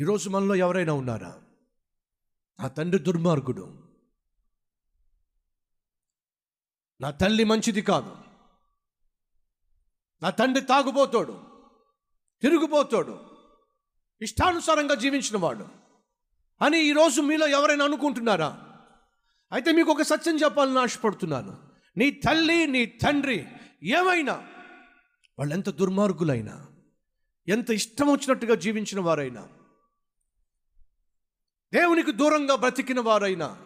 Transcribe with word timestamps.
ఈరోజు 0.00 0.30
మనలో 0.30 0.54
ఎవరైనా 0.54 0.92
ఉన్నారా? 0.92 1.42
నా 2.60 2.68
తండ్రి 2.68 3.02
దుర్మార్గుడు. 3.02 3.82
నా 7.00 7.10
తల్లి 7.10 7.44
మంచిది 7.44 7.82
కాదు. 7.82 8.16
నా 10.22 10.30
తండ్రి 10.30 10.64
తాగుబోతాడు 10.64 11.40
తిరుగుబోతాడు 12.42 13.20
ఇష్టానుసారంగా 14.22 14.94
జీవించిన 14.94 15.36
వాడు 15.36 15.68
అని 16.62 16.80
ఈరోజు 16.80 17.20
మీలో 17.20 17.48
ఎవరైనా 17.48 17.84
అనుకుంటున్నారా? 17.84 18.80
అయితే 19.52 19.72
మీకు 19.72 19.90
ఒక 19.90 20.02
సత్యం 20.02 20.36
చెప్పాలని 20.36 20.78
ఆశపడుతున్నాను. 20.78 21.68
నీ 21.96 22.10
తల్లి 22.10 22.66
నీ 22.66 22.86
తండ్రి 22.86 23.46
ఏమైనా 23.82 24.32
వాళ్ళు 25.38 25.54
ఎంత 25.54 25.70
దుర్మార్గులైనా 25.70 26.66
ఎంత 27.48 27.70
ఇష్టం 27.70 28.08
వచ్చినట్టుగా 28.08 28.54
జీవించిన 28.54 29.00
వారైనా 29.00 29.48
దేవునికి 31.74 32.12
దూరంగా 32.12 32.54
బ్రతికిన 32.54 33.00
వారైనా 33.00 33.58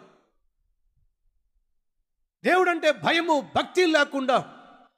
దేవుడంటే 2.43 2.91
భయము 2.91 3.51
భక్తి 3.55 3.85
లేకుండా 3.85 4.55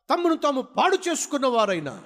తమను 0.09 0.36
తాము 0.36 0.62
పాడు 0.62 0.98
చేసుకున్న 1.10 1.46
వారైనా 1.46 2.04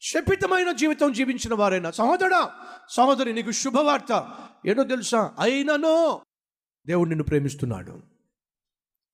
శపితమైన 0.00 0.72
జీవితం 0.72 1.12
జీవించిన 1.12 1.54
వారైనా 1.54 1.90
సహోదరా 1.90 2.50
సహోదరి 2.90 3.32
నీకు 3.32 3.50
శుభవార్త. 3.50 4.38
ఏదో 4.66 4.84
తెలుసా? 4.84 5.34
అయిననో 5.38 6.22
దేవుడు 6.86 7.08
నిన్ను 7.08 7.24
ప్రేమిస్తున్నాడు. 7.24 8.02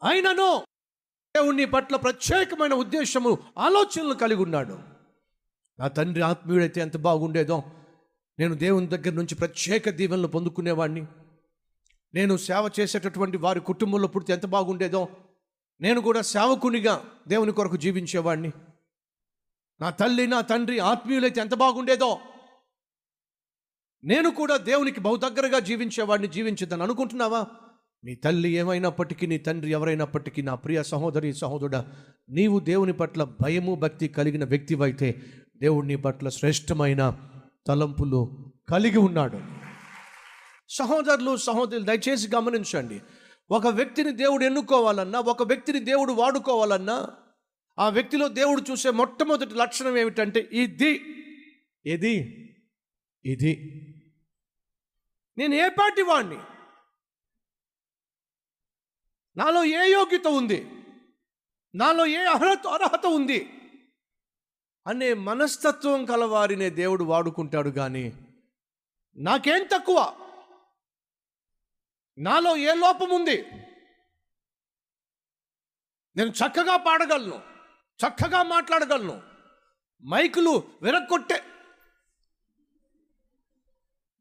అయిననో 0.04 0.64
దేవుణ్ణి 1.36 1.64
పట్ల 1.64 1.96
ప్రత్యేకమైన 1.96 2.74
ఉద్దేశము 2.74 3.38
ఆలోచనలు 3.58 4.14
కలిగి 4.14 4.42
ఉన్నాడు. 4.42 4.78
నా 5.78 5.88
తండ్రి 5.88 6.22
ఆత్మీయుడైతే 6.22 6.80
ఎంత 6.80 6.96
బాగుండేదో 6.96 7.62
నేను 8.38 8.54
దేవుని 8.54 8.86
దగ్గర 8.86 9.12
నుంచి 9.12 9.34
ప్రత్యేక 9.34 9.90
దీవెనలు 9.90 10.26
పొందుకునేవాడిని 10.26 11.06
నేను 12.14 12.36
సేవ 12.36 12.70
చేసేటటువంటి 12.80 13.36
వారి 13.36 13.60
కుటుంబంలో 13.60 14.08
పుడితే 14.08 14.32
ఎంత 14.32 14.46
బాగుండేదో 14.46 15.08
నేను 15.80 16.00
కూడా 16.00 16.22
సేవకునిగా 16.22 17.04
దేవుని 17.28 17.52
కొరకు 17.52 17.76
జీవించేవాడిని 17.76 18.52
నా 19.80 19.90
తల్లి 19.90 20.26
నా 20.26 20.40
తండ్రి 20.40 20.78
ఆత్మీయులైతే 20.78 21.40
ఎంత 21.40 21.54
బాగుండేదో 21.54 22.20
నేను 24.04 24.30
కూడా 24.30 24.56
దేవునికి 24.56 25.00
బహు 25.00 25.16
దగ్గరగా 25.16 25.58
జీవించేవాడిని 25.58 26.28
జీవించదని 26.28 26.82
అనుకుంటున్నావా? 26.82 27.46
నీ 28.04 28.14
తల్లి 28.14 28.52
ఏమైనప్పటికీ 28.52 29.26
నీ 29.26 29.38
తండ్రి 29.38 29.70
ఎవరైనప్పటికీ 29.70 30.42
నా 30.42 30.54
ప్రియ 30.54 30.82
సహోదరి 30.82 31.32
సహోదరుడా 31.32 31.84
నీవు 32.30 32.60
దేవుని 32.60 32.92
పట్ల 32.92 33.24
భయము 33.24 33.74
భక్తి 33.74 34.08
కలిగిన 34.08 34.44
వ్యక్తివైతే 34.44 35.14
దేవుడు 35.56 35.86
నీ 35.86 35.96
పట్ల 35.96 36.28
శ్రేష్టమైన 36.28 37.02
తలంపులు 37.66 38.52
కలిగి 38.68 38.98
ఉన్నాడు. 38.98 39.63
సహోదరులు 40.68 41.36
సహోదరులు 41.36 41.84
దయచేసి 41.84 42.28
గమనించండి. 42.28 43.00
ఒక 43.50 43.66
వ్యక్తిని 43.66 44.12
దేవుడు 44.12 44.44
ఎన్నుకోవాలన్నా 44.44 45.20
ఒక 45.20 45.42
వ్యక్తిని 45.42 45.80
దేవుడు 45.80 46.12
వాడుకోవాలన్నా 46.12 47.10
ఆ 47.78 47.88
వ్యక్తిలో 47.88 48.28
దేవుడు 48.28 48.62
చూసే 48.70 48.90
మొట్టమొదటి 48.90 49.54
లక్షణం 49.54 49.96
ఏమిటంటే 49.96 50.48
ఇది. 50.52 50.90
ఇది 51.86 52.40
ఇది. 53.24 53.80
నేను 55.38 55.54
ఏ 55.54 55.68
పాటి 55.68 56.02
వాణ్ణి? 56.02 56.38
నాలో 59.36 59.64
ఏ 59.64 59.92
యోగ్యత 59.92 60.26
ఉంది? 60.26 60.66
నాలో 61.74 62.06
ఏ 62.06 62.24
అర్హత 62.24 62.66
అర్హత 62.66 63.06
ఉంది? 63.06 63.50
అనే 64.86 65.14
మనస్తత్వం 65.14 66.04
కలవారినే 66.04 66.70
దేవుడు 66.70 67.04
వాడుకుంటాడు 67.04 67.70
కానీ 67.70 68.12
నాకేం 69.16 69.62
తక్కువ? 69.62 70.14
నాలో 72.18 72.56
ఏ 72.56 72.74
లోపం 72.74 73.10
ఉంది? 73.10 73.44
నేను 76.16 76.30
చక్కగా 76.30 76.76
పాడగలను 76.76 77.42
చక్కగా 78.06 78.42
మాట్లాడగలను. 78.42 79.22
మైకులు 80.06 80.62
విరక్కొట్టే. 80.82 81.42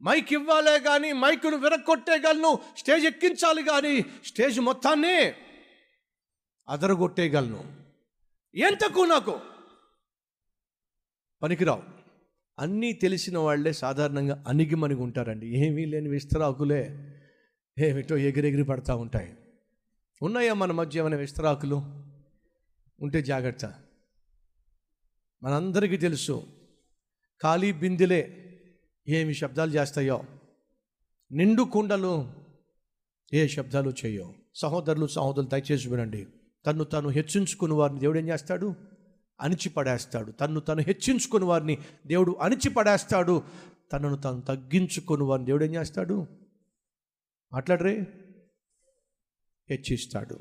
మైక్ 0.04 0.34
ఇవ్వాలే 0.34 0.80
కానీ 0.80 1.14
మైకును 1.14 1.58
విరక్కొట్టేయగలను 1.58 2.59
స్టేజ్ 2.78 3.06
ఎక్కించాలి 3.06 3.64
కానీ 3.64 4.06
స్టేజ్ 4.25 4.60
మొత్తాన్ని 4.60 5.34
అదరగొట్టేయగలను. 6.70 7.81
ఏం 8.56 8.74
తక్కువ 8.74 9.06
నాకు? 9.06 9.40
పనికిరావు. 11.44 11.84
అన్నీ 12.60 12.94
తెలిసిన 12.94 13.38
వాళ్ళే 13.38 13.74
సాధారణంగా 13.74 14.44
అణిగిమణిగి 14.48 15.02
ఉంటారండి. 15.02 15.68
ఏమీ 15.68 15.86
లేని 15.86 16.10
విస్తరాకులే. 16.10 17.12
ఏమిటో 17.80 18.18
ఎగిరెగిరి 18.18 18.64
పడతా 18.64 18.96
ఉంటాయి. 18.96 19.34
ఉన్నాయా 20.22 20.54
మన 20.54 20.72
మధ్య 20.72 21.00
ఏమైనా 21.00 21.18
విస్తరాకులు? 21.18 21.76
ఉంటే 23.02 23.22
జాగ్రత్త. 23.22 23.74
మనందరికీ 25.44 25.98
తెలుసు 25.98 26.44
ఖాళీ 27.44 27.72
బిందెలే 27.72 28.50
ఏమి 29.08 29.34
శబ్దాలు 29.34 29.72
చేస్తాయో 29.72 30.24
నిండు 31.32 31.64
కుండలు 31.64 32.34
ఏ 33.34 33.48
శబ్దాలు 33.48 33.94
చేయో. 34.06 34.34
సహోదరులు 34.56 35.08
సహోదరులు 35.08 35.48
దయచేసి 35.48 35.90
వినండి. 35.90 36.28
తను 36.66 36.84
తను 36.84 37.10
హెచ్చించుకుని 37.10 37.74
వారిని 37.74 38.00
దేవుడు 38.00 38.20
ఏం 38.20 38.30
చేస్తాడు? 38.30 38.76
అణిచిపడేస్తాడు. 39.42 40.32
తను 40.32 40.60
తను 40.60 40.82
హెచ్చించుకుని 40.82 41.46
వారిని 41.46 41.78
దేవుడు 42.08 42.32
అణిచిపడేస్తాడు. 42.32 43.44
తనను 43.94 44.16
తాను 44.16 44.42
తగ్గించుకుని 44.42 45.24
వారిని 45.24 45.46
దేవుడు 45.46 45.66
ఏం 45.66 45.76
చేస్తాడు? 45.76 46.43
మాట్లాడరే? 47.53 48.08
హెచ్చిస్తాడు. 49.69 50.40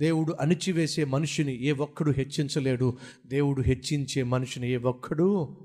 దేవుడు 0.00 0.32
అణిచివేసే 0.40 1.04
మనిషిని 1.04 1.62
ఏ 1.62 1.72
ఒక్కడు 1.72 2.10
హెచ్చించలేడు. 2.10 2.98
దేవుడు 3.26 3.62
హెచ్చించే 3.62 4.22
మనిషిని 4.22 4.68
ఏ 4.70 4.76
ఒక్కడు 4.76 5.58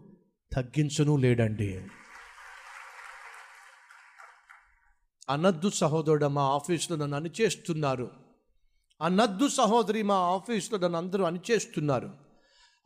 తగ్గించను 0.54 1.18
లేడండి. 1.18 1.82
అనద్దు 5.30 5.70
సహోదరుడు 5.70 6.26
మా 6.26 6.42
ఆఫీసులో 6.42 6.98
నన్ను 6.98 7.18
అణిచేస్తున్నారు. 7.18 8.12
అనద్దు 9.02 9.48
సహోదరి 9.48 10.04
మా 10.04 10.16
ఆఫీసులో 10.16 10.80
నన్ను 10.80 10.98
అందరూ 10.98 11.24
అణిచేస్తున్నారు. 11.24 12.14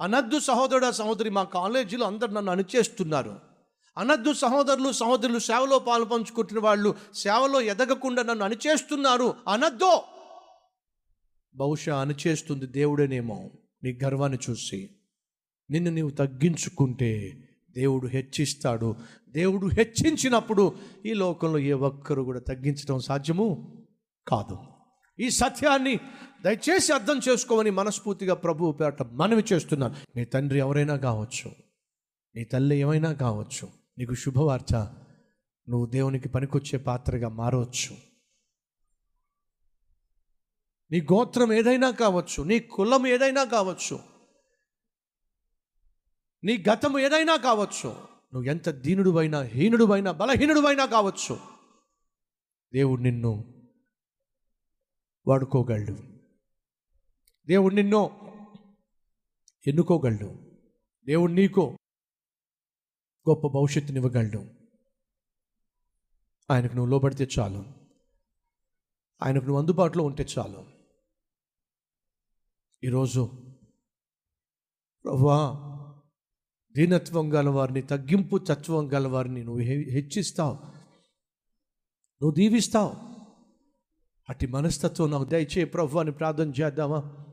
అనద్దు 0.01 0.39
సహోదరుడు 0.39 0.91
సహోదరి 0.91 1.29
మా 1.29 1.43
కాలేజీలో 1.43 2.07
అందరు 2.07 2.31
నన్ను 2.31 2.51
అణిచేస్తున్నారు. 2.51 3.56
అనద్దు 3.97 4.33
సహోదరులు 4.33 4.91
సహోదరులు 4.91 5.39
సేవలో 5.39 5.79
పాలు 5.79 6.05
పంచుకుంటున్న 6.05 6.59
వాళ్ళు 6.59 6.95
సేవలో 7.13 7.61
ఎదగకుండా 7.61 8.23
నన్ను 8.23 8.45
అణిచేస్తున్నారు. 8.45 9.33
అనద్దో! 9.47 10.03
బహుశా 11.55 12.01
అణిచేస్తుంది 12.01 12.65
దేవుడేనేమో 12.65 13.51
నీ 13.83 13.99
గర్వాన్ని 14.03 14.39
చూసి. 14.49 14.89
నిన్ను 15.69 15.91
నీవు 15.91 16.09
తగ్గించుకుంటే 16.09 17.43
దేవుడు 17.71 18.07
హెచ్చిస్తాడు. 18.07 18.95
దేవుడు 19.29 19.67
హెచ్చించినప్పుడు 19.67 20.75
ఈ 21.05 21.13
లోకంలో 21.13 21.59
ఏ 21.59 21.71
ఒక్కరు 21.71 22.21
కూడా 22.21 22.39
తగ్గించడం 22.39 22.99
సాధ్యము 22.99 23.47
కాదు. 24.27 24.57
ఈ 25.19 25.29
సత్యాన్ని 25.29 25.99
దయచేసి 26.45 26.93
అర్థం 26.93 27.19
చేసుకోమని 27.29 27.69
మనస్ఫూర్తిగా 27.69 28.33
ప్రభువు 28.33 28.71
పేట 28.71 29.03
మనవి 29.03 29.43
చేస్తున్నాను. 29.53 29.95
నీ 30.15 30.25
తండ్రి 30.25 30.59
ఎవరైనా 30.59 30.97
కావచ్చు 30.97 31.51
నీ 32.35 32.43
తల్లి 32.43 32.77
ఏమైనా 32.77 33.13
కావచ్చు 33.13 33.86
నీకు 33.97 34.13
శుభవార్త. 34.13 34.75
నువ్వు 35.69 35.85
దేవునికి 35.85 36.29
పనికొచ్చే 36.29 36.79
పాత్రగా 36.79 37.29
మారవచ్చు 37.29 37.97
నీ 40.91 41.01
గోత్రం 41.01 41.53
ఏదైనా 41.53 41.91
కావచ్చు 41.91 42.43
నీ 42.43 42.59
కులం 42.59 43.07
ఏదైనా 43.07 43.43
కావచ్చు 43.43 43.99
నీ 46.43 46.63
గతం 46.69 46.99
ఏదైనా 46.99 47.35
కావచ్చు 47.35 47.89
నువ్వు 48.33 48.43
ఎంత 48.43 48.69
దీనుడువైనా 48.69 49.41
హీనుడువైనా 49.41 50.11
బలహీనుడువైనా 50.11 50.85
కావచ్చు 50.85 51.39
దేవుడు 52.73 53.01
నిన్ను 53.01 53.53
వాడుకోగలడు. 55.27 55.97
దేవుడు 57.47 57.75
నిన్ను 57.75 58.09
ఎన్నుకోగలడు. 59.67 60.39
దేవుడు 61.05 61.31
నీకో 61.31 61.77
గొప్ప 63.29 63.47
భవిష్యత్తునివ్వగలడు. 63.47 64.45
ఆయనకు 66.51 66.75
నువ్వు 66.75 66.91
లోబడితే 66.91 67.27
చాలు. 67.39 67.65
ఆయనకు 69.23 69.43
నువ్వు 69.43 69.59
అందుబాటులో 69.59 70.03
ఉంటే 70.03 70.25
చాలు. 70.37 70.65
ఈరోజు 72.83 73.31
ప్రభా 75.03 75.63
దీనత్వం 76.75 77.33
గల 77.33 77.49
వారిని 77.49 77.81
తగ్గింపు 77.81 78.37
తత్వం 78.37 78.93
గలవారిని 78.93 79.43
నువ్వు 79.43 79.61
హె- 79.61 79.89
హెచ్చిస్తావు. 79.89 80.53
నువ్వు 82.21 82.31
దీవిస్తావు. 82.31 82.95
అటు 84.29 84.47
మనస్తత్వం 84.47 85.11
నాకు 85.11 85.23
దయచే 85.23 85.65
ప్రభు 85.65 85.97
అని 85.97 86.11
ప్రార్థన 86.11 86.49
చేద్దామా? 86.49 87.26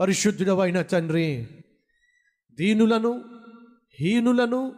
పరిశుద్ధుడవైన 0.00 0.82
తండ్రి 0.82 1.46
దీనులను 2.52 3.24
హీనులను 4.00 4.74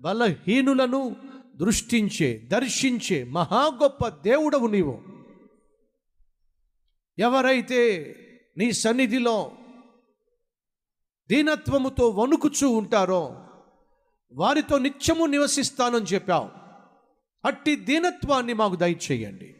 బలహీనులను 0.00 1.16
దృష్టించే 1.56 2.38
దర్శించే 2.38 3.24
మహా 3.24 3.66
గొప్ప 3.82 4.08
దేవుడవు 4.08 4.66
నీవు. 4.66 5.02
ఎవరైతే 7.18 8.16
నీ 8.58 8.72
సన్నిధిలో 8.72 9.52
దీనత్వముతో 11.28 12.08
వణుకుచూ 12.08 12.70
ఉంటారో 12.70 13.46
వారితో 14.32 14.78
నిత్యము 14.78 15.26
నివసిస్తానని 15.26 16.04
చెప్పావు. 16.04 16.50
అట్టి 17.44 17.76
దీనత్వాన్ని 17.76 18.52
మాకు 18.52 18.76
దయచేయండి. 18.76 19.54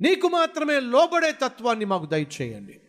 నీకు 0.00 0.28
మాత్రమే 0.28 0.80
లోబడే 0.80 1.32
తత్వాన్ని 1.32 1.84
మాకు 1.84 2.06
దయచేయండి. 2.06 2.80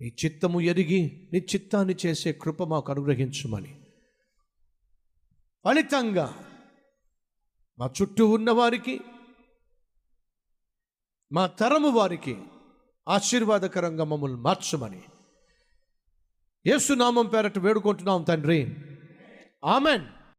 నీ 0.00 0.12
చిత్తము 0.24 0.60
ఎరిగి 0.60 1.28
నీ 1.32 1.38
చిత్తాన్ని 1.38 1.94
చేసే 2.06 2.32
కృప 2.32 2.62
మాకు 2.62 2.92
అనుగ్రహించమని. 2.92 3.80
ఫలితంగా 5.64 6.46
మా 7.78 7.90
చుట్టూ 8.02 8.30
ఉన్న 8.30 8.50
వారికి 8.50 9.00
మా 11.32 11.46
తరము 11.46 11.88
వారికి 11.88 12.38
ఆశీర్వాదకరంగా 13.08 14.04
మమ్మల్ని 14.04 14.40
మార్చమని. 14.40 15.02
యేసునామం 16.66 17.26
పేరట 17.26 17.58
వేడుకుంటున్నాం 17.58 18.22
తండ్రి. 18.22 18.76
ఆమెన్. 19.64 20.19